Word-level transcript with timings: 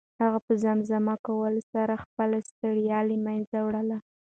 هغه 0.23 0.39
په 0.47 0.53
زمزمه 0.63 1.15
کولو 1.25 1.61
سره 1.73 2.01
خپله 2.03 2.37
ستړیا 2.49 2.99
له 3.09 3.15
منځه 3.25 3.57
وړله. 3.65 3.97